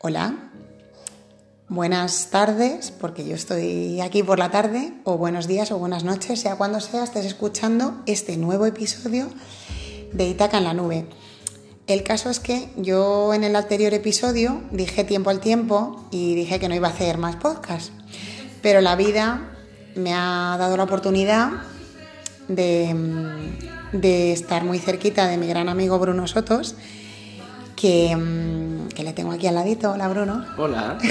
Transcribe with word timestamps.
Hola, 0.00 0.52
buenas 1.68 2.30
tardes, 2.30 2.92
porque 2.92 3.26
yo 3.26 3.34
estoy 3.34 4.00
aquí 4.00 4.22
por 4.22 4.38
la 4.38 4.48
tarde, 4.48 4.92
o 5.02 5.18
buenos 5.18 5.48
días 5.48 5.72
o 5.72 5.78
buenas 5.80 6.04
noches, 6.04 6.38
sea 6.38 6.54
cuando 6.54 6.78
sea, 6.78 7.02
estés 7.02 7.24
escuchando 7.24 8.00
este 8.06 8.36
nuevo 8.36 8.64
episodio 8.64 9.26
de 10.12 10.28
Itaca 10.28 10.58
en 10.58 10.64
la 10.64 10.72
Nube. 10.72 11.08
El 11.88 12.04
caso 12.04 12.30
es 12.30 12.38
que 12.38 12.68
yo 12.76 13.34
en 13.34 13.42
el 13.42 13.56
anterior 13.56 13.92
episodio 13.92 14.62
dije 14.70 15.02
tiempo 15.02 15.30
al 15.30 15.40
tiempo 15.40 16.06
y 16.12 16.36
dije 16.36 16.60
que 16.60 16.68
no 16.68 16.76
iba 16.76 16.86
a 16.86 16.92
hacer 16.92 17.18
más 17.18 17.34
podcast, 17.34 17.90
pero 18.62 18.80
la 18.80 18.94
vida 18.94 19.50
me 19.96 20.14
ha 20.14 20.54
dado 20.60 20.76
la 20.76 20.84
oportunidad 20.84 21.50
de, 22.46 22.94
de 23.90 24.32
estar 24.32 24.62
muy 24.62 24.78
cerquita 24.78 25.26
de 25.26 25.38
mi 25.38 25.48
gran 25.48 25.68
amigo 25.68 25.98
Bruno 25.98 26.28
Sotos, 26.28 26.76
que, 27.74 28.14
mm, 28.14 28.67
que 28.94 29.02
le 29.02 29.12
tengo 29.12 29.32
aquí 29.32 29.46
al 29.46 29.54
ladito. 29.54 29.92
Hola 29.92 30.08
Bruno. 30.08 30.44
Hola. 30.56 30.98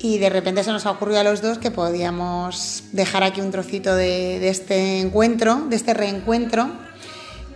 Y 0.00 0.18
de 0.18 0.28
repente 0.28 0.62
se 0.62 0.70
nos 0.70 0.84
ha 0.84 0.90
ocurrido 0.90 1.20
a 1.20 1.24
los 1.24 1.40
dos 1.40 1.56
que 1.56 1.70
podíamos 1.70 2.84
dejar 2.92 3.22
aquí 3.22 3.40
un 3.40 3.50
trocito 3.50 3.96
de, 3.96 4.38
de 4.38 4.50
este 4.50 5.00
encuentro, 5.00 5.62
de 5.70 5.76
este 5.76 5.94
reencuentro, 5.94 6.68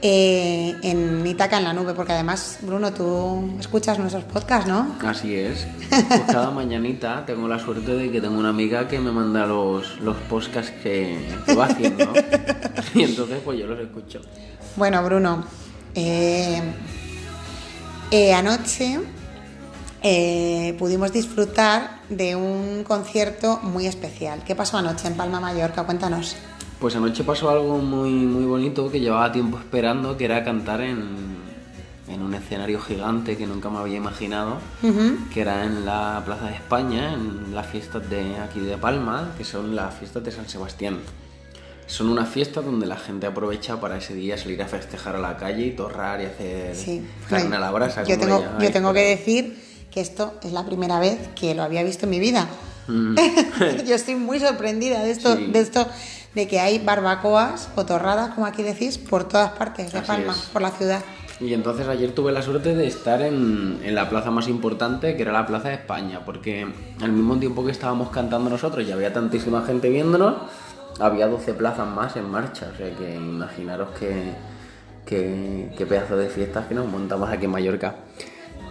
eh, 0.00 0.76
en 0.82 1.26
Itaca 1.26 1.58
en 1.58 1.64
la 1.64 1.72
nube, 1.72 1.92
porque 1.92 2.12
además, 2.12 2.60
Bruno, 2.62 2.92
tú 2.92 3.56
escuchas 3.58 3.98
nuestros 3.98 4.24
podcasts, 4.24 4.68
¿no? 4.68 4.96
Así 5.04 5.34
es. 5.34 5.66
Pues 6.08 6.22
cada 6.26 6.50
mañanita 6.50 7.26
tengo 7.26 7.48
la 7.48 7.58
suerte 7.58 7.94
de 7.94 8.10
que 8.10 8.20
tengo 8.20 8.38
una 8.38 8.50
amiga 8.50 8.86
que 8.86 9.00
me 9.00 9.10
manda 9.10 9.44
los, 9.44 9.98
los 10.00 10.16
podcasts 10.16 10.72
que, 10.82 11.18
que 11.44 11.54
va 11.54 11.66
haciendo. 11.66 12.12
Y 12.94 13.02
entonces 13.02 13.40
pues 13.44 13.58
yo 13.58 13.66
los 13.66 13.78
escucho. 13.78 14.20
Bueno, 14.76 15.02
Bruno, 15.04 15.44
eh, 15.94 16.62
eh, 18.10 18.32
anoche 18.34 19.00
eh, 20.02 20.76
pudimos 20.78 21.12
disfrutar 21.12 22.00
de 22.08 22.36
un 22.36 22.84
concierto 22.84 23.60
muy 23.62 23.86
especial. 23.86 24.42
¿Qué 24.44 24.54
pasó 24.54 24.78
anoche 24.78 25.08
en 25.08 25.14
Palma 25.14 25.40
Mallorca? 25.40 25.84
Cuéntanos. 25.84 26.36
Pues 26.80 26.94
anoche 26.94 27.24
pasó 27.24 27.50
algo 27.50 27.78
muy, 27.78 28.10
muy 28.10 28.44
bonito 28.44 28.90
que 28.90 29.00
llevaba 29.00 29.32
tiempo 29.32 29.58
esperando, 29.58 30.16
que 30.16 30.26
era 30.26 30.44
cantar 30.44 30.80
en, 30.80 31.38
en 32.08 32.22
un 32.22 32.34
escenario 32.34 32.80
gigante 32.80 33.36
que 33.36 33.46
nunca 33.46 33.68
me 33.68 33.78
había 33.78 33.96
imaginado, 33.96 34.58
que 35.34 35.40
era 35.40 35.64
en 35.64 35.84
la 35.84 36.22
Plaza 36.24 36.46
de 36.46 36.54
España, 36.54 37.12
en 37.12 37.52
las 37.52 37.66
fiestas 37.66 38.08
de 38.08 38.36
aquí 38.38 38.60
de 38.60 38.76
Palma, 38.76 39.32
que 39.36 39.44
son 39.44 39.74
las 39.74 39.94
fiestas 39.94 40.22
de 40.22 40.30
San 40.30 40.48
Sebastián. 40.48 40.98
Son 41.88 42.08
una 42.10 42.26
fiesta 42.26 42.60
donde 42.60 42.86
la 42.86 42.96
gente 42.96 43.26
aprovecha 43.26 43.80
para 43.80 43.96
ese 43.96 44.14
día 44.14 44.36
salir 44.38 44.62
a 44.62 44.66
festejar 44.66 45.16
a 45.16 45.18
la 45.18 45.36
calle 45.36 45.64
y 45.66 45.70
torrar 45.72 46.20
y 46.20 46.26
hacer 46.26 46.76
Sí. 46.76 47.02
carne 47.28 47.56
a 47.56 47.58
la 47.60 47.70
brasa. 47.70 48.04
Yo 48.04 48.18
tengo, 48.18 48.44
yo 48.60 48.70
tengo 48.70 48.92
que 48.92 49.00
decir 49.02 49.58
que 49.90 50.00
esto 50.02 50.34
es 50.44 50.52
la 50.52 50.64
primera 50.66 51.00
vez 51.00 51.18
que 51.34 51.54
lo 51.54 51.62
había 51.62 51.82
visto 51.82 52.04
en 52.04 52.10
mi 52.10 52.20
vida. 52.20 52.46
Mm. 52.88 53.16
yo 53.86 53.94
estoy 53.94 54.14
muy 54.16 54.38
sorprendida 54.38 55.02
de 55.02 55.10
esto, 55.10 55.34
Sí. 55.36 55.46
de 55.50 55.60
esto, 55.60 55.88
de 56.34 56.46
que 56.46 56.60
hay 56.60 56.78
barbacoas 56.78 57.70
o 57.74 57.86
torradas, 57.86 58.34
como 58.34 58.46
aquí 58.46 58.62
decís, 58.62 58.98
por 58.98 59.26
todas 59.26 59.52
partes 59.52 59.90
de 59.92 59.98
Así 59.98 60.06
Palma, 60.06 60.32
es. 60.32 60.38
por 60.52 60.60
la 60.62 60.70
ciudad. 60.70 61.02
Y 61.40 61.54
entonces 61.54 61.86
ayer 61.88 62.12
tuve 62.12 62.32
la 62.32 62.42
suerte 62.42 62.74
de 62.74 62.86
estar 62.86 63.22
en, 63.22 63.80
en 63.82 63.94
la 63.94 64.10
plaza 64.10 64.30
más 64.30 64.46
importante, 64.48 65.16
que 65.16 65.22
era 65.22 65.32
la 65.32 65.46
Plaza 65.46 65.68
de 65.68 65.74
España, 65.76 66.20
porque 66.26 66.66
al 67.00 67.12
mismo 67.12 67.38
tiempo 67.38 67.64
que 67.64 67.70
estábamos 67.70 68.10
cantando 68.10 68.50
nosotros 68.50 68.86
y 68.86 68.90
había 68.92 69.12
tantísima 69.12 69.62
gente 69.64 69.88
viéndonos, 69.88 70.34
había 70.98 71.26
12 71.28 71.54
plazas 71.54 71.86
más 71.86 72.16
en 72.16 72.30
marcha, 72.30 72.70
o 72.72 72.76
sea 72.76 72.94
que 72.94 73.14
imaginaros 73.14 73.88
qué, 73.98 74.32
qué, 75.06 75.72
qué 75.76 75.86
pedazo 75.86 76.16
de 76.16 76.28
fiestas 76.28 76.66
que 76.66 76.74
nos 76.74 76.86
montamos 76.86 77.30
aquí 77.30 77.44
en 77.44 77.50
Mallorca. 77.50 77.94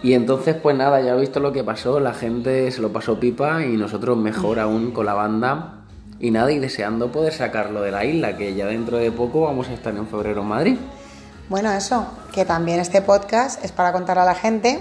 Y 0.02 0.12
entonces 0.14 0.56
pues 0.62 0.76
nada, 0.76 1.00
ya 1.00 1.14
he 1.14 1.20
visto 1.20 1.40
lo 1.40 1.52
que 1.52 1.64
pasó, 1.64 1.98
la 1.98 2.14
gente 2.14 2.70
se 2.70 2.80
lo 2.80 2.92
pasó 2.92 3.18
pipa 3.18 3.64
y 3.64 3.76
nosotros 3.76 4.16
mejor 4.16 4.60
aún 4.60 4.92
con 4.92 5.06
la 5.06 5.14
banda. 5.14 5.74
Y 6.20 6.32
nada, 6.32 6.50
y 6.50 6.58
deseando 6.58 7.12
poder 7.12 7.32
sacarlo 7.32 7.80
de 7.80 7.92
la 7.92 8.04
isla, 8.04 8.36
que 8.36 8.54
ya 8.54 8.66
dentro 8.66 8.96
de 8.96 9.12
poco 9.12 9.42
vamos 9.42 9.68
a 9.68 9.74
estar 9.74 9.94
en 9.96 10.06
febrero 10.06 10.42
en 10.42 10.48
Madrid. 10.48 10.76
Bueno, 11.48 11.72
eso, 11.72 12.06
que 12.32 12.44
también 12.44 12.80
este 12.80 13.02
podcast 13.02 13.64
es 13.64 13.70
para 13.70 13.92
contar 13.92 14.18
a 14.18 14.24
la 14.24 14.34
gente 14.34 14.80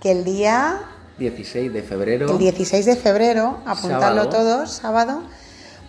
que 0.00 0.10
el 0.10 0.24
día, 0.24 0.80
16 1.18 1.72
de 1.72 1.82
febrero. 1.82 2.30
el 2.30 2.38
16 2.38 2.84
de 2.84 2.96
febrero, 2.96 3.58
apuntarlo 3.64 4.24
Sábado. 4.24 4.28
todos, 4.28 4.70
sábado, 4.72 5.22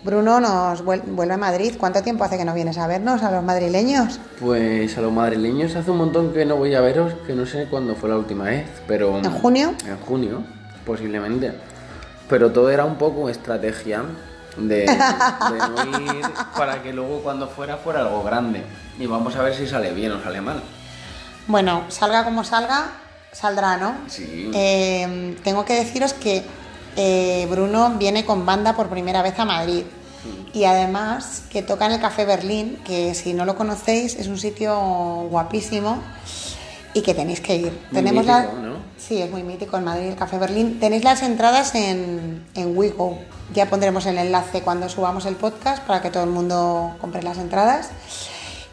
Bruno 0.06 0.38
nos 0.40 0.84
vuel- 0.84 1.02
vuelve 1.04 1.34
a 1.34 1.36
Madrid. 1.36 1.74
¿Cuánto 1.78 2.00
tiempo 2.00 2.22
hace 2.22 2.38
que 2.38 2.44
no 2.44 2.54
vienes 2.54 2.78
a 2.78 2.86
vernos 2.86 3.22
a 3.24 3.30
los 3.32 3.42
madrileños? 3.42 4.20
Pues 4.40 4.96
a 4.96 5.00
los 5.00 5.12
madrileños 5.12 5.74
hace 5.74 5.90
un 5.90 5.96
montón 5.98 6.32
que 6.32 6.46
no 6.46 6.54
voy 6.56 6.74
a 6.76 6.80
veros, 6.80 7.12
que 7.26 7.34
no 7.34 7.44
sé 7.44 7.66
cuándo 7.68 7.96
fue 7.96 8.08
la 8.08 8.16
última 8.16 8.44
vez, 8.44 8.66
pero... 8.86 9.18
¿En 9.18 9.30
junio? 9.32 9.74
En 9.84 9.98
junio, 9.98 10.42
posiblemente. 10.86 11.52
Pero 12.28 12.52
todo 12.52 12.70
era 12.70 12.84
un 12.84 12.96
poco 12.96 13.28
estrategia 13.28 14.02
de, 14.56 14.82
de 14.86 14.88
no 14.88 16.12
ir 16.14 16.24
para 16.56 16.82
que 16.82 16.92
luego 16.92 17.20
cuando 17.22 17.48
fuera 17.48 17.76
fuera 17.76 18.00
algo 18.02 18.22
grande. 18.22 18.62
Y 19.00 19.06
vamos 19.06 19.34
a 19.34 19.42
ver 19.42 19.54
si 19.54 19.66
sale 19.66 19.92
bien 19.92 20.12
o 20.12 20.22
sale 20.22 20.40
mal. 20.40 20.62
Bueno, 21.48 21.82
salga 21.88 22.24
como 22.24 22.44
salga, 22.44 22.86
saldrá, 23.32 23.76
¿no? 23.76 23.92
Sí. 24.06 24.50
Eh, 24.54 25.36
tengo 25.42 25.64
que 25.64 25.74
deciros 25.74 26.12
que 26.14 26.44
eh, 26.96 27.46
Bruno 27.50 27.90
viene 27.98 28.24
con 28.24 28.46
banda 28.46 28.72
por 28.74 28.86
primera 28.88 29.20
vez 29.22 29.38
a 29.38 29.44
Madrid. 29.44 29.84
Y 30.52 30.64
además 30.64 31.42
que 31.50 31.62
toca 31.62 31.86
en 31.86 31.92
el 31.92 32.00
Café 32.00 32.24
Berlín, 32.24 32.78
que 32.84 33.14
si 33.14 33.34
no 33.34 33.44
lo 33.44 33.56
conocéis 33.56 34.14
es 34.16 34.26
un 34.28 34.38
sitio 34.38 34.74
guapísimo 35.30 36.02
y 36.94 37.02
que 37.02 37.12
tenéis 37.14 37.40
que 37.40 37.56
ir. 37.56 37.72
Muy 37.90 38.00
Tenemos 38.02 38.24
la- 38.26 38.40
mítico, 38.42 38.56
¿no? 38.62 38.76
Sí, 38.96 39.20
es 39.20 39.30
muy 39.30 39.42
mítico 39.42 39.76
en 39.76 39.84
Madrid, 39.84 40.06
el 40.08 40.16
Café 40.16 40.38
Berlín. 40.38 40.80
Tenéis 40.80 41.04
las 41.04 41.22
entradas 41.22 41.74
en, 41.74 42.44
en 42.54 42.76
Wigo. 42.76 43.18
Ya 43.54 43.66
pondremos 43.68 44.06
el 44.06 44.18
enlace 44.18 44.62
cuando 44.62 44.88
subamos 44.88 45.26
el 45.26 45.36
podcast 45.36 45.82
para 45.84 46.00
que 46.02 46.10
todo 46.10 46.24
el 46.24 46.30
mundo 46.30 46.96
compre 47.00 47.22
las 47.22 47.38
entradas. 47.38 47.90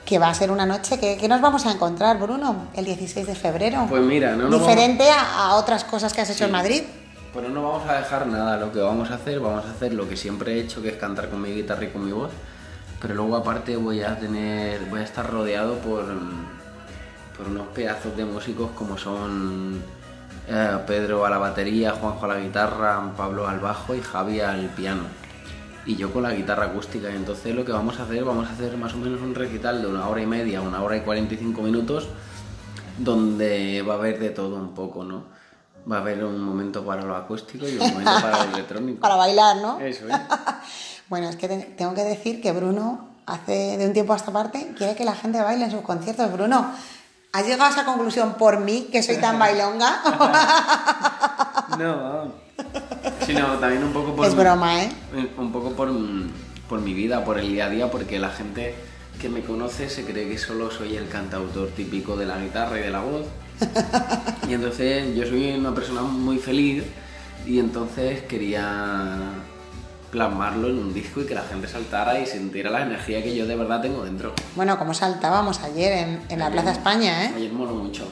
Que 0.05 0.19
va 0.19 0.29
a 0.29 0.33
ser 0.33 0.51
una 0.51 0.65
noche 0.65 0.99
que, 0.99 1.17
que 1.17 1.27
nos 1.29 1.39
vamos 1.41 1.65
a 1.65 1.71
encontrar, 1.71 2.17
Bruno, 2.17 2.67
el 2.73 2.83
16 2.85 3.25
de 3.27 3.35
febrero. 3.35 3.85
Pues 3.89 4.01
mira, 4.01 4.35
no 4.35 4.49
Diferente 4.49 5.09
a, 5.09 5.47
a 5.49 5.55
otras 5.55 5.83
cosas 5.83 6.11
que 6.13 6.21
has 6.21 6.29
hecho 6.29 6.45
en 6.45 6.51
Madrid. 6.51 6.83
Pero 7.33 7.49
no 7.49 7.63
vamos 7.63 7.89
a 7.89 7.97
dejar 7.97 8.27
nada, 8.27 8.57
lo 8.57 8.71
que 8.71 8.79
vamos 8.79 9.09
a 9.09 9.15
hacer, 9.15 9.39
vamos 9.39 9.65
a 9.65 9.71
hacer 9.71 9.93
lo 9.93 10.07
que 10.07 10.15
siempre 10.15 10.53
he 10.53 10.59
hecho, 10.59 10.83
que 10.83 10.89
es 10.89 10.97
cantar 10.97 11.29
con 11.29 11.41
mi 11.41 11.49
guitarra 11.49 11.85
y 11.85 11.87
con 11.87 12.05
mi 12.05 12.11
voz. 12.11 12.31
Pero 13.01 13.15
luego 13.15 13.35
aparte 13.35 13.75
voy 13.75 14.03
a 14.03 14.17
tener, 14.19 14.81
voy 14.85 14.99
a 14.99 15.03
estar 15.03 15.29
rodeado 15.29 15.75
por, 15.79 16.05
por 17.35 17.47
unos 17.47 17.67
pedazos 17.69 18.15
de 18.15 18.23
músicos 18.23 18.71
como 18.71 18.97
son 18.97 19.81
eh, 20.47 20.77
Pedro 20.85 21.25
a 21.25 21.29
la 21.29 21.39
batería, 21.39 21.93
Juanjo 21.93 22.25
a 22.25 22.35
la 22.35 22.39
guitarra, 22.39 23.11
Pablo 23.17 23.47
al 23.47 23.59
bajo 23.59 23.95
y 23.95 24.01
Javi 24.01 24.39
al 24.39 24.67
piano. 24.67 25.03
Y 25.85 25.95
yo 25.95 26.13
con 26.13 26.23
la 26.23 26.33
guitarra 26.33 26.65
acústica. 26.65 27.09
Y 27.09 27.15
entonces 27.15 27.55
lo 27.55 27.65
que 27.65 27.71
vamos 27.71 27.99
a 27.99 28.03
hacer, 28.03 28.23
vamos 28.23 28.47
a 28.47 28.53
hacer 28.53 28.77
más 28.77 28.93
o 28.93 28.97
menos 28.97 29.21
un 29.21 29.33
recital 29.33 29.81
de 29.81 29.87
una 29.87 30.07
hora 30.07 30.21
y 30.21 30.27
media, 30.27 30.61
una 30.61 30.83
hora 30.83 30.97
y 30.97 31.01
45 31.01 31.61
minutos, 31.63 32.07
donde 32.99 33.81
va 33.81 33.95
a 33.95 33.97
haber 33.97 34.19
de 34.19 34.29
todo 34.29 34.55
un 34.55 34.75
poco, 34.75 35.03
¿no? 35.03 35.23
Va 35.91 35.97
a 35.97 35.99
haber 35.99 36.23
un 36.23 36.39
momento 36.41 36.85
para 36.85 37.01
lo 37.01 37.15
acústico 37.15 37.67
y 37.67 37.77
un 37.77 37.89
momento 37.91 38.11
para 38.21 38.45
lo 38.45 38.51
electrónico. 38.53 39.01
Para 39.01 39.15
bailar, 39.15 39.57
¿no? 39.57 39.79
Eso 39.79 40.07
es. 40.07 40.15
Bueno, 41.09 41.29
es 41.29 41.35
que 41.35 41.47
te- 41.47 41.57
tengo 41.77 41.93
que 41.93 42.03
decir 42.03 42.41
que 42.41 42.51
Bruno, 42.53 43.09
hace 43.27 43.77
de 43.77 43.85
un 43.85 43.93
tiempo 43.93 44.13
a 44.13 44.15
esta 44.15 44.31
parte, 44.31 44.73
quiere 44.77 44.95
que 44.95 45.03
la 45.05 45.13
gente 45.13 45.39
baile 45.41 45.65
en 45.65 45.71
sus 45.71 45.81
conciertos. 45.81 46.31
Bruno, 46.31 46.71
¿has 47.33 47.43
llegado 47.45 47.65
a 47.65 47.69
esa 47.69 47.85
conclusión 47.85 48.33
por 48.35 48.59
mí, 48.61 48.87
que 48.91 49.03
soy 49.03 49.17
tan 49.17 49.37
bailonga? 49.37 50.01
No, 51.77 52.31
sino 53.25 53.47
también 53.59 53.83
un 53.83 53.93
poco 53.93 54.15
por 54.15 54.25
es 54.27 54.35
broma, 54.35 54.83
¿eh? 54.83 54.89
un 55.37 55.51
poco 55.51 55.71
por, 55.71 55.91
por 56.69 56.79
mi 56.81 56.93
vida, 56.93 57.23
por 57.25 57.39
el 57.39 57.47
día 57.49 57.65
a 57.65 57.69
día, 57.69 57.89
porque 57.91 58.19
la 58.19 58.29
gente 58.29 58.75
que 59.19 59.29
me 59.29 59.41
conoce 59.41 59.89
se 59.89 60.05
cree 60.05 60.29
que 60.29 60.37
solo 60.37 60.69
soy 60.71 60.95
el 60.97 61.09
cantautor 61.09 61.69
típico 61.69 62.15
de 62.15 62.25
la 62.25 62.37
guitarra 62.37 62.79
y 62.79 62.83
de 62.83 62.91
la 62.91 62.99
voz. 63.01 63.25
Y 64.49 64.53
entonces 64.53 65.15
yo 65.15 65.25
soy 65.25 65.53
una 65.53 65.73
persona 65.73 66.01
muy 66.01 66.37
feliz 66.37 66.83
y 67.45 67.59
entonces 67.59 68.23
quería 68.23 69.17
plasmarlo 70.11 70.67
en 70.69 70.77
un 70.77 70.93
disco 70.93 71.21
y 71.21 71.25
que 71.25 71.33
la 71.33 71.41
gente 71.43 71.67
saltara 71.67 72.19
y 72.19 72.27
sintiera 72.27 72.69
la 72.69 72.83
energía 72.83 73.23
que 73.23 73.35
yo 73.35 73.47
de 73.47 73.55
verdad 73.55 73.81
tengo 73.81 74.03
dentro. 74.03 74.33
Bueno, 74.55 74.77
como 74.77 74.93
saltábamos 74.93 75.61
ayer 75.61 75.93
en, 75.93 76.21
en 76.29 76.39
la 76.39 76.51
Plaza 76.51 76.71
España, 76.71 77.25
¿eh? 77.25 77.33
Ayer 77.35 77.51
moló 77.51 77.73
mucho. 77.73 78.07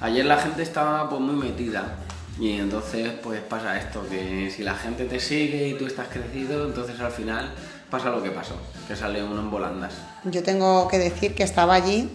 Ayer 0.00 0.24
la 0.24 0.36
gente 0.36 0.62
estaba 0.62 1.08
pues 1.08 1.20
muy 1.20 1.34
metida 1.34 1.96
y 2.38 2.52
entonces 2.52 3.10
pues 3.22 3.40
pasa 3.40 3.76
esto, 3.78 4.06
que 4.08 4.50
si 4.50 4.62
la 4.62 4.74
gente 4.74 5.04
te 5.06 5.18
sigue 5.18 5.68
y 5.68 5.74
tú 5.74 5.86
estás 5.86 6.08
crecido, 6.08 6.66
entonces 6.66 6.98
al 7.00 7.10
final 7.10 7.50
pasa 7.90 8.10
lo 8.10 8.22
que 8.22 8.30
pasó, 8.30 8.54
que 8.86 8.94
sale 8.94 9.22
uno 9.22 9.40
en 9.40 9.50
volandas. 9.50 9.94
Yo 10.24 10.42
tengo 10.42 10.88
que 10.88 10.98
decir 10.98 11.34
que 11.34 11.42
estaba 11.42 11.74
allí, 11.74 12.08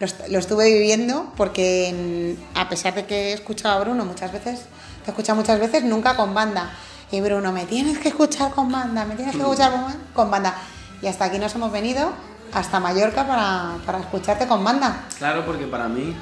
lo, 0.00 0.06
est- 0.06 0.28
lo 0.28 0.38
estuve 0.38 0.72
viviendo 0.72 1.32
porque 1.36 1.88
en- 1.88 2.38
a 2.54 2.68
pesar 2.68 2.94
de 2.94 3.04
que 3.06 3.30
he 3.30 3.32
escuchado 3.34 3.76
a 3.78 3.80
Bruno 3.84 4.04
muchas 4.04 4.32
veces, 4.32 4.62
te 5.04 5.06
he 5.06 5.10
escuchado 5.10 5.36
muchas 5.36 5.60
veces, 5.60 5.84
nunca 5.84 6.16
con 6.16 6.34
banda. 6.34 6.70
Y 7.12 7.20
Bruno, 7.20 7.52
me 7.52 7.66
tienes 7.66 7.98
que 7.98 8.08
escuchar 8.08 8.50
con 8.52 8.70
banda, 8.72 9.04
me 9.04 9.14
tienes 9.14 9.34
que 9.36 9.40
escuchar 9.42 9.72
con, 10.14 10.30
banda. 10.30 10.54
Y 11.02 11.06
hasta 11.06 11.24
aquí 11.26 11.38
nos 11.38 11.54
hemos 11.54 11.70
venido, 11.72 12.10
hasta 12.52 12.78
Mallorca, 12.80 13.26
para, 13.26 13.76
para 13.86 13.98
escucharte 14.00 14.46
con 14.46 14.62
banda. 14.64 15.04
Claro, 15.18 15.44
porque 15.44 15.66
para 15.66 15.88
mí 15.88 16.14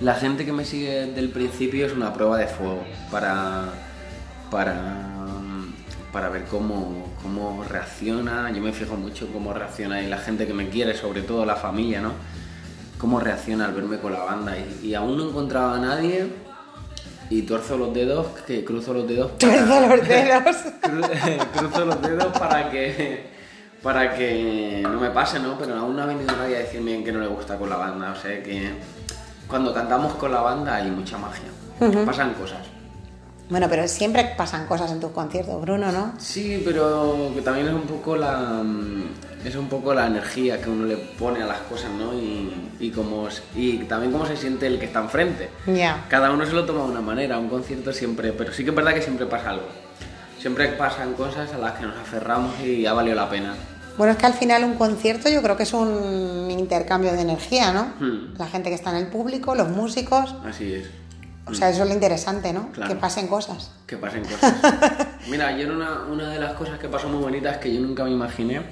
la 0.00 0.14
gente 0.14 0.44
que 0.44 0.52
me 0.52 0.64
sigue 0.64 1.06
desde 1.06 1.20
el 1.20 1.30
principio 1.30 1.86
es 1.86 1.92
una 1.92 2.12
prueba 2.12 2.38
de 2.38 2.46
fuego 2.46 2.84
para, 3.10 3.64
para, 4.50 4.74
para 6.12 6.28
ver 6.28 6.44
cómo, 6.44 7.12
cómo 7.22 7.64
reacciona. 7.64 8.50
Yo 8.52 8.60
me 8.62 8.72
fijo 8.72 8.94
mucho 8.96 9.28
cómo 9.32 9.52
reacciona 9.52 10.00
y 10.02 10.06
la 10.06 10.18
gente 10.18 10.46
que 10.46 10.54
me 10.54 10.68
quiere, 10.68 10.96
sobre 10.96 11.22
todo 11.22 11.44
la 11.44 11.56
familia, 11.56 12.00
¿no? 12.00 12.12
Cómo 12.98 13.20
reacciona 13.20 13.66
al 13.66 13.72
verme 13.74 13.98
con 13.98 14.12
la 14.12 14.20
banda. 14.24 14.54
Y, 14.56 14.86
y 14.88 14.94
aún 14.94 15.16
no 15.16 15.28
encontraba 15.28 15.76
a 15.76 15.78
nadie 15.80 16.26
y 17.28 17.42
tuerzo 17.42 17.76
los 17.76 17.92
dedos, 17.92 18.26
que 18.46 18.64
cruzo 18.64 18.94
los 18.94 19.06
dedos. 19.08 19.36
Tuerzo 19.38 19.80
los 19.88 20.08
dedos. 20.08 20.56
Cru- 20.80 21.46
cruzo 21.56 21.84
los 21.84 22.00
dedos 22.02 22.38
para 22.38 22.70
que 22.70 23.34
para 23.82 24.16
que 24.16 24.80
no 24.82 24.98
me 25.00 25.10
pase, 25.10 25.38
¿no? 25.38 25.56
Pero 25.58 25.76
aún 25.76 25.94
no 25.96 26.02
ha 26.02 26.06
venido 26.06 26.34
nadie 26.36 26.56
a 26.56 26.60
decirme 26.60 27.04
que 27.04 27.12
no 27.12 27.20
le 27.20 27.28
gusta 27.28 27.56
con 27.56 27.68
la 27.70 27.76
banda. 27.76 28.12
O 28.12 28.16
sea 28.16 28.42
que 28.42 28.70
cuando 29.46 29.72
cantamos 29.74 30.14
con 30.14 30.32
la 30.32 30.40
banda 30.40 30.76
hay 30.76 30.90
mucha 30.90 31.18
magia. 31.18 31.48
Pasan 32.04 32.32
cosas. 32.34 32.60
Bueno, 33.48 33.68
pero 33.68 33.86
siempre 33.86 34.34
pasan 34.36 34.66
cosas 34.66 34.90
en 34.90 35.00
tus 35.00 35.10
conciertos, 35.10 35.60
Bruno, 35.60 35.92
¿no? 35.92 36.14
Sí, 36.18 36.62
pero 36.64 37.30
que 37.34 37.42
también 37.42 37.68
es 37.68 37.74
un 37.74 37.82
poco 37.82 38.16
la 38.16 38.62
es 39.44 39.54
un 39.54 39.68
poco 39.68 39.94
la 39.94 40.08
energía 40.08 40.60
que 40.60 40.68
uno 40.68 40.86
le 40.86 40.96
pone 40.96 41.40
a 41.40 41.46
las 41.46 41.58
cosas, 41.60 41.90
¿no? 41.92 42.12
Y, 42.12 42.72
y 42.80 42.90
como 42.90 43.28
y 43.54 43.78
también 43.84 44.10
cómo 44.10 44.26
se 44.26 44.36
siente 44.36 44.66
el 44.66 44.78
que 44.80 44.86
está 44.86 45.00
enfrente. 45.00 45.48
Ya. 45.66 46.04
Cada 46.08 46.32
uno 46.32 46.44
se 46.44 46.52
lo 46.52 46.64
toma 46.64 46.84
de 46.84 46.90
una 46.90 47.00
manera, 47.00 47.38
un 47.38 47.48
concierto 47.48 47.92
siempre, 47.92 48.32
pero 48.32 48.52
sí 48.52 48.64
que 48.64 48.70
es 48.70 48.76
verdad 48.76 48.94
que 48.94 49.02
siempre 49.02 49.26
pasa 49.26 49.50
algo. 49.50 49.66
Siempre 50.40 50.68
pasan 50.68 51.14
cosas 51.14 51.52
a 51.54 51.58
las 51.58 51.72
que 51.72 51.86
nos 51.86 51.96
aferramos 51.96 52.58
y 52.60 52.86
ha 52.86 52.92
valido 52.92 53.14
la 53.14 53.30
pena. 53.30 53.54
Bueno, 53.96 54.12
es 54.12 54.18
que 54.18 54.26
al 54.26 54.34
final 54.34 54.64
un 54.64 54.74
concierto 54.74 55.28
yo 55.28 55.40
creo 55.42 55.56
que 55.56 55.62
es 55.62 55.72
un 55.72 56.50
intercambio 56.50 57.12
de 57.12 57.22
energía, 57.22 57.72
¿no? 57.72 57.92
Hmm. 57.98 58.34
La 58.36 58.46
gente 58.46 58.68
que 58.68 58.74
está 58.74 58.90
en 58.90 58.96
el 58.96 59.06
público, 59.06 59.54
los 59.54 59.68
músicos. 59.68 60.34
Así 60.44 60.74
es. 60.74 60.86
O 61.46 61.54
sea, 61.54 61.70
eso 61.70 61.82
es 61.82 61.88
lo 61.88 61.94
interesante, 61.94 62.52
¿no? 62.52 62.72
Claro. 62.72 62.92
Que 62.92 62.98
pasen 62.98 63.28
cosas. 63.28 63.70
Que 63.86 63.96
pasen 63.96 64.24
cosas. 64.24 64.54
Mira, 65.30 65.56
yo 65.56 65.64
era 65.64 65.72
una, 65.74 66.02
una 66.10 66.30
de 66.30 66.40
las 66.40 66.54
cosas 66.54 66.78
que 66.78 66.88
pasó 66.88 67.08
muy 67.08 67.20
bonitas 67.20 67.54
es 67.54 67.58
que 67.60 67.72
yo 67.72 67.80
nunca 67.80 68.04
me 68.04 68.10
imaginé 68.10 68.62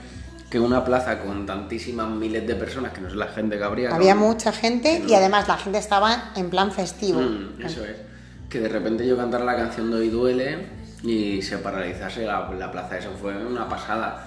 que 0.50 0.58
una 0.58 0.84
plaza 0.84 1.20
con 1.20 1.46
tantísimas 1.46 2.08
miles 2.08 2.46
de 2.46 2.54
personas, 2.54 2.92
que 2.92 3.00
no 3.00 3.08
es 3.08 3.14
la 3.14 3.26
gente 3.26 3.58
que 3.58 3.64
habría. 3.64 3.88
¿no? 3.88 3.94
Había 3.94 4.14
mucha 4.14 4.52
gente 4.52 5.02
y 5.06 5.14
además 5.14 5.48
la 5.48 5.56
gente 5.56 5.78
estaba 5.78 6.32
en 6.36 6.50
plan 6.50 6.72
festivo. 6.72 7.20
Mm, 7.20 7.62
eso 7.62 7.84
es. 7.84 7.96
Que 8.48 8.60
de 8.60 8.68
repente 8.68 9.06
yo 9.06 9.16
cantara 9.16 9.44
la 9.44 9.56
canción 9.56 9.90
de 9.90 9.96
Hoy 9.96 10.10
Duele 10.10 10.66
y 11.02 11.42
se 11.42 11.58
paralizase 11.58 12.24
la, 12.24 12.50
la 12.56 12.70
plaza. 12.70 12.98
Eso 12.98 13.10
fue 13.20 13.36
una 13.44 13.68
pasada 13.68 14.26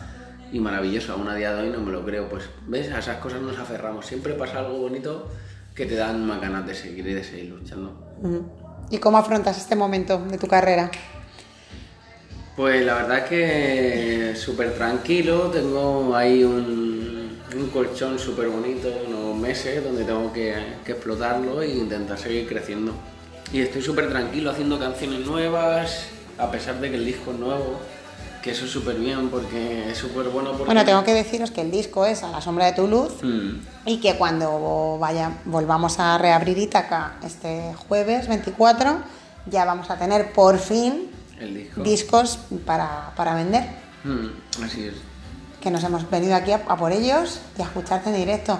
y 0.51 0.59
maravilloso. 0.59 1.13
Aún 1.13 1.27
a 1.29 1.35
día 1.35 1.53
de 1.53 1.63
hoy 1.63 1.69
no 1.69 1.79
me 1.79 1.91
lo 1.91 2.03
creo. 2.03 2.27
Pues, 2.27 2.43
¿ves? 2.65 2.91
A 2.91 2.99
esas 2.99 3.17
cosas 3.17 3.41
nos 3.41 3.57
aferramos. 3.57 4.05
Siempre 4.05 4.33
pasa 4.33 4.59
algo 4.59 4.79
bonito 4.79 5.29
que 5.77 5.85
te 5.85 5.95
dan 5.95 6.25
más 6.25 6.41
ganas 6.41 6.65
de 6.65 6.73
seguir 6.73 7.05
y 7.07 7.13
de 7.13 7.23
seguir 7.23 7.51
luchando. 7.51 7.93
¿Y 8.89 8.97
cómo 8.97 9.19
afrontas 9.19 9.57
este 9.57 9.75
momento 9.75 10.17
de 10.17 10.39
tu 10.39 10.47
carrera? 10.47 10.89
Pues 12.55 12.83
la 12.83 12.95
verdad 12.95 13.19
es 13.19 13.23
que 13.25 14.35
súper 14.35 14.73
tranquilo, 14.73 15.51
tengo 15.51 16.15
ahí 16.15 16.43
un, 16.43 17.37
un 17.55 17.69
colchón 17.69 18.17
súper 18.17 18.47
bonito, 18.47 18.89
unos 19.07 19.35
meses 19.37 19.83
donde 19.83 20.03
tengo 20.03 20.33
que, 20.33 20.55
que 20.83 20.93
explotarlo 20.93 21.61
e 21.61 21.69
intentar 21.69 22.17
seguir 22.17 22.47
creciendo. 22.47 22.93
Y 23.53 23.61
estoy 23.61 23.83
súper 23.83 24.09
tranquilo 24.09 24.49
haciendo 24.49 24.79
canciones 24.79 25.27
nuevas, 25.27 26.07
a 26.39 26.49
pesar 26.49 26.81
de 26.81 26.89
que 26.89 26.95
el 26.95 27.05
disco 27.05 27.31
es 27.31 27.37
nuevo, 27.37 27.79
que 28.47 28.53
eso 28.53 28.63
es 28.63 28.71
súper 28.71 28.95
bien 28.95 29.29
porque 29.29 29.91
es 29.91 29.97
súper 29.97 30.29
bueno 30.29 30.51
porque... 30.51 30.65
Bueno, 30.67 30.85
tengo 30.85 31.03
que 31.03 31.13
deciros 31.13 31.51
que 31.51 31.59
el 31.59 31.69
disco 31.69 32.05
es 32.05 32.23
A 32.23 32.29
la 32.31 32.39
sombra 32.39 32.65
de 32.67 32.71
tu 32.71 32.87
luz 32.87 33.11
Mm, 33.21 33.59
y 33.85 33.97
que 33.99 34.15
cuando 34.15 34.97
vaya, 34.97 35.39
volvamos 35.43 35.99
a 35.99 36.17
reabrir 36.17 36.57
Ítaca 36.57 37.17
este 37.25 37.73
jueves 37.87 38.29
24, 38.29 38.99
ya 39.47 39.65
vamos 39.65 39.89
a 39.89 39.97
tener 39.97 40.31
por 40.31 40.59
fin 40.59 41.09
el 41.41 41.55
disco. 41.55 41.81
discos 41.81 42.39
para, 42.65 43.11
para 43.17 43.35
vender. 43.35 43.65
Mm, 44.05 44.63
así 44.63 44.85
es. 44.85 44.93
que 45.59 45.69
nos 45.69 45.83
hemos 45.83 46.09
venido 46.09 46.33
aquí 46.33 46.51
a, 46.53 46.63
a 46.67 46.77
por 46.77 46.93
ellos 46.93 47.41
y 47.57 47.61
a 47.61 47.65
escucharte 47.65 48.09
en 48.11 48.15
directo. 48.15 48.57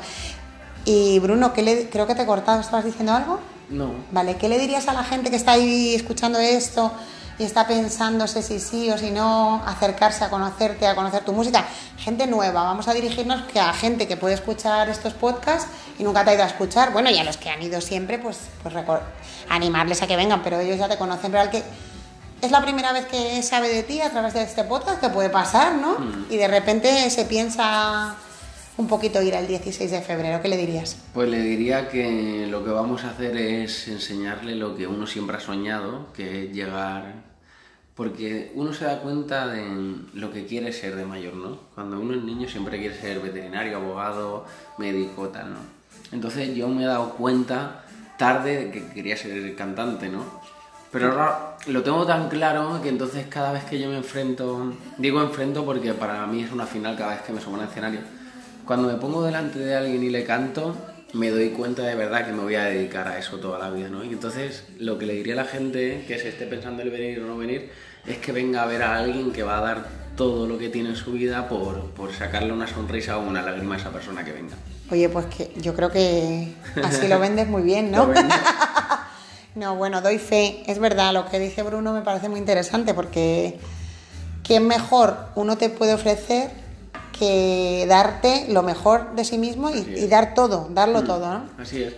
Y 0.84 1.20
Bruno, 1.20 1.54
¿qué 1.54 1.62
le, 1.62 1.88
creo 1.90 2.08
que 2.08 2.16
te 2.16 2.24
he 2.24 2.26
cortado, 2.26 2.60
¿estabas 2.60 2.84
diciendo 2.84 3.14
algo? 3.14 3.40
No. 3.70 3.92
Vale, 4.12 4.36
¿qué 4.36 4.50
le 4.50 4.60
dirías 4.60 4.90
a 4.90 4.94
la 4.94 5.06
gente 5.06 5.30
que 5.30 5.38
está 5.38 5.54
ahí 5.54 5.96
escuchando 5.96 6.40
esto 6.40 6.92
y 7.40 7.44
está 7.44 7.68
pensándose 7.68 8.42
si 8.42 8.60
sí 8.60 8.90
o 8.90 8.98
si 8.98 9.12
no 9.12 9.64
acercarse 9.66 10.24
a 10.24 10.30
conocerte, 10.30 10.88
a 10.88 10.96
conocer 10.96 11.24
tu 11.24 11.34
música? 11.34 11.66
Gente 11.98 12.28
nueva, 12.28 12.64
vamos 12.64 12.88
a 12.88 12.94
dirigirnos 12.94 13.44
que 13.44 13.60
a 13.60 13.74
gente 13.74 14.08
que 14.08 14.18
puede 14.18 14.36
escuchar 14.36 14.90
estos 14.90 15.14
podcasts 15.14 15.70
y 16.00 16.04
nunca 16.04 16.24
te 16.24 16.32
ha 16.32 16.34
ido 16.34 16.44
a 16.44 16.48
escuchar. 16.48 16.92
Bueno, 16.92 17.10
y 17.10 17.18
a 17.18 17.24
los 17.24 17.38
que 17.38 17.50
han 17.50 17.62
ido 17.62 17.82
siempre, 17.82 18.18
pues, 18.18 18.38
pues 18.64 18.76
animarles 19.50 20.02
a 20.02 20.08
que 20.08 20.16
vengan, 20.16 20.42
pero 20.44 20.60
ellos 20.60 20.78
ya 20.78 20.88
te 20.88 20.98
conocen, 20.98 21.32
pero 21.32 21.44
al 21.44 21.50
que 21.50 21.64
es 22.42 22.52
la 22.52 22.62
primera 22.62 22.94
vez 22.94 23.06
que 23.08 23.42
sabe 23.42 23.70
de 23.70 23.84
ti 23.84 24.02
a 24.02 24.10
través 24.10 24.34
de 24.34 24.44
este 24.44 24.64
podcast, 24.64 25.00
que 25.00 25.10
puede 25.10 25.30
pasar, 25.30 25.74
¿no? 25.76 25.98
Y 26.30 26.38
de 26.38 26.48
repente 26.48 27.10
se 27.10 27.26
piensa 27.26 28.16
un 28.78 28.88
poquito 28.88 29.22
ir 29.22 29.36
al 29.36 29.48
16 29.48 29.90
de 29.90 30.02
febrero, 30.02 30.42
¿qué 30.42 30.48
le 30.48 30.58
dirías? 30.58 30.98
Pues 31.14 31.30
le 31.30 31.42
diría 31.42 31.90
que 31.90 32.48
lo 32.50 32.64
que 32.64 32.70
vamos 32.70 33.04
a 33.04 33.10
hacer 33.10 33.36
es 33.36 33.88
enseñarle 33.88 34.56
lo 34.56 34.76
que 34.76 34.88
uno 34.88 35.08
siempre 35.08 35.38
ha 35.38 35.40
soñado, 35.40 36.14
que 36.14 36.46
es 36.46 36.54
llegar... 36.54 37.28
Porque 37.96 38.52
uno 38.54 38.74
se 38.74 38.86
da 38.86 39.00
cuenta 39.00 39.48
de 39.48 39.96
lo 40.14 40.32
que 40.32 40.46
quiere 40.46 40.72
ser 40.72 40.96
de 40.96 41.04
mayor, 41.04 41.34
¿no? 41.34 41.58
Cuando 41.74 42.00
uno 42.00 42.14
es 42.14 42.22
niño 42.22 42.48
siempre 42.48 42.78
quiere 42.78 42.96
ser 42.96 43.20
veterinario, 43.20 43.78
abogado, 43.78 44.46
médico, 44.78 45.30
tal, 45.30 45.54
¿no? 45.54 45.60
Entonces 46.12 46.56
yo 46.56 46.68
me 46.68 46.84
he 46.84 46.86
dado 46.86 47.16
cuenta 47.16 47.86
tarde 48.20 48.66
de 48.66 48.72
que 48.72 48.88
quería 48.90 49.18
ser 49.18 49.56
cantante, 49.56 50.10
¿no? 50.10 50.24
Pero 50.92 51.58
lo 51.66 51.82
tengo 51.82 52.06
tan 52.06 52.30
claro 52.30 52.80
que 52.84 52.90
entonces 52.90 53.26
cada 53.28 53.52
vez 53.52 53.64
que 53.66 53.80
yo 53.80 53.90
me 53.90 53.98
enfrento, 53.98 54.74
digo 55.00 55.20
enfrento 55.22 55.66
porque 55.66 55.94
para 55.94 56.26
mí 56.28 56.44
es 56.44 56.52
una 56.52 56.68
final 56.68 56.96
cada 56.96 57.16
vez 57.16 57.22
que 57.24 57.34
me 57.34 57.42
subo 57.42 57.56
al 57.56 57.68
escenario, 57.68 58.02
cuando 58.68 58.90
me 58.90 58.96
pongo 58.96 59.24
delante 59.24 59.60
de 59.60 59.76
alguien 59.76 60.04
y 60.04 60.10
le 60.10 60.24
canto, 60.26 60.76
me 61.14 61.32
doy 61.32 61.50
cuenta 61.50 61.84
de 61.84 61.96
verdad 61.96 62.26
que 62.26 62.34
me 62.34 62.44
voy 62.44 62.56
a 62.56 62.66
dedicar 62.66 63.08
a 63.08 63.18
eso 63.18 63.38
toda 63.38 63.58
la 63.58 63.70
vida, 63.70 63.88
¿no? 63.88 64.04
Y 64.04 64.10
entonces 64.10 64.66
lo 64.78 65.00
que 65.00 65.06
le 65.06 65.14
diría 65.14 65.34
a 65.34 65.38
la 65.38 65.46
gente 65.46 66.04
que 66.08 66.20
se 66.20 66.30
esté 66.30 66.46
pensando 66.46 66.84
en 66.84 66.92
venir 66.92 67.20
o 67.22 67.28
no 67.28 67.38
venir 67.38 67.72
es 68.06 68.18
que 68.18 68.32
venga 68.32 68.64
a 68.64 68.66
ver 68.66 68.84
a 68.84 68.98
alguien 68.98 69.32
que 69.32 69.42
va 69.42 69.58
a 69.58 69.62
dar 69.62 69.88
todo 70.16 70.48
lo 70.48 70.58
que 70.58 70.70
tiene 70.70 70.90
en 70.90 70.96
su 70.96 71.14
vida 71.14 71.48
por, 71.48 71.92
por 71.92 72.14
sacarle 72.14 72.52
una 72.52 72.68
sonrisa 72.68 73.18
o 73.18 73.22
una 73.22 73.42
lágrima 73.42 73.76
a 73.76 73.78
esa 73.78 73.92
persona 73.92 74.26
que 74.26 74.34
venga. 74.34 74.56
Oye, 74.92 75.10
pues 75.10 75.26
que 75.28 75.52
yo 75.58 75.74
creo 75.74 75.92
que 75.92 76.54
así 76.84 77.08
lo 77.08 77.20
vendes 77.20 77.48
muy 77.48 77.62
bien, 77.62 77.92
¿no? 77.92 78.12
No, 79.56 79.76
bueno, 79.76 80.02
doy 80.02 80.20
fe. 80.20 80.62
Es 80.68 80.78
verdad, 80.78 81.14
lo 81.14 81.28
que 81.28 81.40
dice 81.40 81.64
Bruno 81.64 81.92
me 81.92 82.02
parece 82.02 82.30
muy 82.30 82.40
interesante 82.40 82.94
porque 82.94 83.60
¿qué 84.44 84.60
mejor 84.60 85.18
uno 85.34 85.58
te 85.58 85.70
puede 85.70 85.96
ofrecer 85.96 86.67
que 87.18 87.86
darte 87.88 88.46
lo 88.50 88.64
mejor 88.64 89.16
de 89.16 89.24
sí 89.26 89.38
mismo 89.38 89.70
y, 89.70 90.08
dar 90.08 90.34
todo, 90.34 90.70
darlo 90.74 91.04
todo, 91.04 91.28
¿no? 91.28 91.46
Así 91.58 91.84
es. 91.84 91.94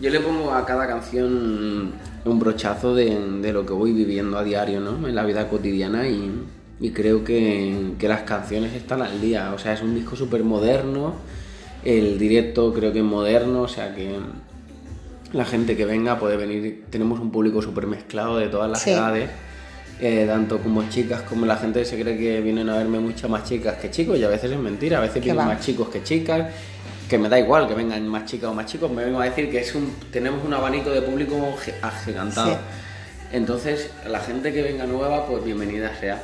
Yo 0.00 0.10
le 0.10 0.20
pongo 0.20 0.52
a 0.52 0.64
cada 0.64 0.86
canción 0.86 1.92
un 2.24 2.38
brochazo 2.38 2.94
de, 2.94 3.18
de 3.40 3.52
lo 3.52 3.66
que 3.66 3.72
voy 3.72 3.92
viviendo 3.92 4.38
a 4.38 4.44
diario, 4.44 4.80
¿no? 4.80 5.06
En 5.06 5.14
la 5.14 5.24
vida 5.24 5.48
cotidiana 5.48 6.08
y, 6.08 6.30
y 6.80 6.90
creo 6.90 7.22
que, 7.24 7.92
que 7.98 8.08
las 8.08 8.22
canciones 8.22 8.72
están 8.74 9.02
al 9.02 9.20
día. 9.20 9.52
O 9.54 9.58
sea, 9.58 9.74
es 9.74 9.82
un 9.82 9.94
disco 9.94 10.16
súper 10.16 10.42
moderno. 10.44 11.14
El 11.84 12.18
directo 12.18 12.72
creo 12.72 12.92
que 12.92 12.98
es 13.00 13.04
moderno, 13.04 13.62
o 13.62 13.68
sea 13.68 13.94
que 13.94 14.18
la 15.32 15.44
gente 15.44 15.76
que 15.76 15.84
venga 15.84 16.18
puede 16.18 16.36
venir. 16.36 16.84
Tenemos 16.90 17.20
un 17.20 17.30
público 17.30 17.60
súper 17.62 17.86
mezclado 17.86 18.36
de 18.38 18.48
todas 18.48 18.70
las 18.70 18.82
Sí. 18.82 18.90
edades. 18.90 19.30
Eh, 20.00 20.24
tanto 20.26 20.58
como 20.58 20.88
chicas 20.88 21.22
como 21.22 21.46
la 21.46 21.56
gente 21.56 21.84
se 21.84 22.00
cree 22.00 22.16
que 22.18 22.40
vienen 22.40 22.68
a 22.68 22.76
verme 22.76 22.98
muchas 23.00 23.28
más 23.30 23.44
chicas 23.48 23.76
que 23.76 23.90
chicos 23.90 24.18
y 24.18 24.24
a 24.24 24.28
veces 24.28 24.50
es 24.52 24.58
mentira, 24.58 24.98
a 24.98 25.00
veces 25.00 25.22
vienen 25.22 25.40
va. 25.40 25.54
más 25.54 25.60
chicos 25.64 25.88
que 25.88 26.02
chicas, 26.02 26.48
que 27.08 27.18
me 27.18 27.28
da 27.28 27.38
igual 27.38 27.66
que 27.68 27.74
vengan 27.74 28.06
más 28.08 28.24
chicas 28.24 28.50
o 28.50 28.54
más 28.54 28.66
chicos, 28.66 28.90
me 28.90 29.04
vengo 29.04 29.20
a 29.20 29.24
decir 29.24 29.50
que 29.50 29.60
es 29.60 29.74
un, 29.74 29.94
tenemos 30.12 30.44
un 30.44 30.54
abanico 30.54 30.90
de 30.90 31.02
público 31.02 31.36
gi- 31.64 31.72
agigantado. 31.82 32.52
Sí. 32.52 32.56
Entonces, 33.32 33.90
la 34.08 34.18
gente 34.20 34.52
que 34.52 34.62
venga 34.62 34.86
nueva, 34.86 35.26
pues 35.26 35.44
bienvenida 35.44 35.92
sea. 36.00 36.20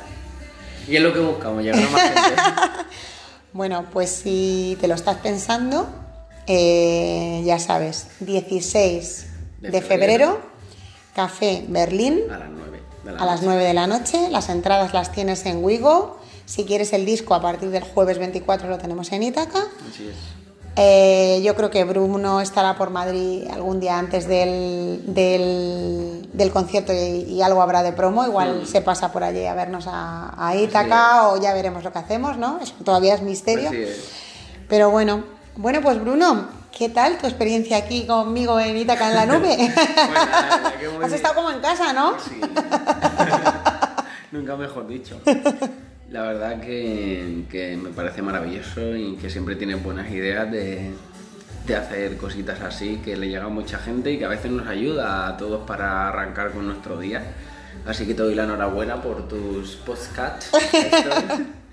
Y 0.87 0.95
es 0.97 1.01
lo 1.01 1.13
que 1.13 1.19
buscamos, 1.19 1.63
llegar 1.63 1.79
a 1.83 1.89
más 1.89 2.01
gente. 2.01 2.21
Bueno, 3.53 3.85
pues 3.91 4.09
si 4.11 4.77
te 4.81 4.87
lo 4.87 4.93
estás 4.93 5.17
pensando, 5.17 5.87
eh, 6.47 7.41
ya 7.45 7.57
sabes, 7.59 8.07
16 8.19 9.27
de, 9.61 9.69
De 9.71 9.81
febrero, 9.81 10.25
febrero. 10.25 10.41
Café 11.15 11.63
Berlín, 11.67 12.19
A 12.31 12.37
las 12.37 12.49
9 12.51 12.66
de 13.07 13.17
la 13.17 13.23
a 13.23 13.25
las 13.25 13.41
noche. 13.41 13.45
9 13.47 13.63
de 13.63 13.73
la 13.73 13.87
noche. 13.87 14.29
Las 14.29 14.49
entradas 14.49 14.93
las 14.93 15.11
tienes 15.11 15.45
en 15.45 15.63
Wigo. 15.63 16.17
Si 16.45 16.65
quieres 16.65 16.93
el 16.93 17.05
disco, 17.05 17.33
a 17.33 17.41
partir 17.41 17.69
del 17.69 17.83
jueves 17.83 18.19
24 18.19 18.69
lo 18.69 18.77
tenemos 18.77 19.11
en 19.11 19.23
Ítaca. 19.23 19.59
Así 19.89 20.07
es. 20.07 20.15
Eh, 20.79 21.41
yo 21.43 21.55
creo 21.55 21.71
que 21.71 21.83
Bruno 21.85 22.39
estará 22.39 22.77
por 22.77 22.91
Madrid 22.91 23.47
algún 23.51 23.79
día 23.79 23.97
antes 23.97 24.27
del, 24.27 25.01
del, 25.07 26.29
del 26.33 26.51
concierto 26.51 26.93
y, 26.93 27.23
y 27.23 27.41
algo 27.41 27.63
habrá 27.63 27.81
de 27.81 27.93
promo. 27.93 28.23
Igual 28.25 28.67
se 28.67 28.81
pasa 28.81 29.11
por 29.11 29.23
allí 29.23 29.43
a 29.45 29.55
vernos 29.55 29.85
a, 29.87 30.35
a 30.37 30.55
Ítaca 30.55 31.29
o 31.29 31.41
ya 31.41 31.53
veremos 31.53 31.83
lo 31.83 31.91
que 31.91 31.97
hacemos, 31.97 32.37
¿no? 32.37 32.59
Eso 32.61 32.75
todavía 32.85 33.15
es 33.15 33.23
misterio. 33.23 33.71
Es. 33.71 34.11
Pero 34.69 34.91
bueno, 34.91 35.23
bueno, 35.55 35.81
pues 35.81 35.99
Bruno, 35.99 36.47
¿Qué 36.77 36.89
tal 36.89 37.17
tu 37.17 37.25
experiencia 37.25 37.77
aquí 37.77 38.05
conmigo 38.05 38.59
en 38.59 38.77
Ítaca 38.77 39.09
en 39.09 39.15
la 39.15 39.25
nube? 39.25 39.57
Pues 39.75 40.13
la 40.13 40.73
que 40.79 40.89
muy 40.89 41.03
Has 41.05 41.13
estado 41.13 41.33
como 41.35 41.49
en 41.49 41.59
casa, 41.59 41.91
¿no? 41.91 42.19
Sí. 42.19 42.39
Nunca 44.31 44.55
mejor 44.55 44.87
dicho. 44.87 45.19
La 46.11 46.21
verdad 46.21 46.59
que, 46.61 47.45
que 47.49 47.75
me 47.77 47.89
parece 47.89 48.21
maravilloso 48.21 48.95
y 48.95 49.15
que 49.15 49.29
siempre 49.29 49.55
tienes 49.55 49.81
buenas 49.83 50.09
ideas 50.11 50.51
de, 50.51 50.91
de 51.65 51.75
hacer 51.75 52.15
cositas 52.17 52.61
así 52.61 52.97
que 53.03 53.15
le 53.17 53.27
llega 53.27 53.45
a 53.45 53.49
mucha 53.49 53.79
gente 53.79 54.11
y 54.11 54.19
que 54.19 54.25
a 54.25 54.29
veces 54.29 54.51
nos 54.51 54.67
ayuda 54.67 55.27
a 55.27 55.37
todos 55.37 55.65
para 55.65 56.09
arrancar 56.09 56.51
con 56.51 56.67
nuestro 56.67 56.99
día. 56.99 57.23
Así 57.87 58.05
que 58.05 58.13
te 58.13 58.21
doy 58.21 58.35
la 58.35 58.43
enhorabuena 58.43 59.01
por 59.01 59.27
tus 59.27 59.77
podcasts. 59.77 60.51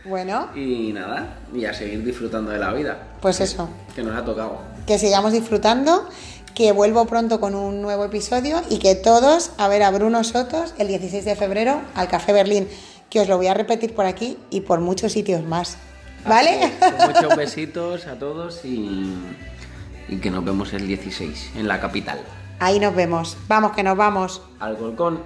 Bueno, 0.06 0.50
y 0.54 0.92
nada, 0.92 1.38
y 1.54 1.64
a 1.64 1.72
seguir 1.72 2.04
disfrutando 2.04 2.50
de 2.50 2.58
la 2.58 2.74
vida. 2.74 2.98
pues 3.22 3.40
eso. 3.40 3.70
Que 3.96 4.02
nos 4.02 4.14
ha 4.14 4.22
tocado. 4.22 4.60
Que 4.86 4.98
sigamos 4.98 5.32
disfrutando, 5.32 6.06
que 6.54 6.72
vuelvo 6.72 7.06
pronto 7.06 7.40
con 7.40 7.54
un 7.54 7.82
nuevo 7.82 8.04
episodio 8.04 8.60
y 8.70 8.78
que 8.78 8.94
todos 8.94 9.50
a 9.58 9.68
ver 9.68 9.82
a 9.82 9.90
Bruno 9.90 10.22
Sotos 10.24 10.74
el 10.78 10.88
16 10.88 11.24
de 11.24 11.36
febrero 11.36 11.80
al 11.94 12.08
Café 12.08 12.32
Berlín, 12.32 12.68
que 13.10 13.20
os 13.20 13.28
lo 13.28 13.36
voy 13.36 13.46
a 13.46 13.54
repetir 13.54 13.94
por 13.94 14.06
aquí 14.06 14.38
y 14.50 14.60
por 14.60 14.80
muchos 14.80 15.12
sitios 15.12 15.44
más. 15.44 15.78
¿Vale? 16.26 16.72
Que 16.80 17.06
muchos 17.06 17.36
besitos 17.36 18.06
a 18.06 18.18
todos 18.18 18.64
y, 18.64 19.12
y 20.08 20.16
que 20.18 20.30
nos 20.30 20.44
vemos 20.44 20.72
el 20.72 20.86
16 20.86 21.52
en 21.56 21.68
la 21.68 21.80
capital. 21.80 22.20
Ahí 22.60 22.78
nos 22.78 22.94
vemos. 22.94 23.36
Vamos, 23.48 23.72
que 23.72 23.82
nos 23.82 23.96
vamos. 23.96 24.42
Al 24.60 24.76
Golcón. 24.76 25.20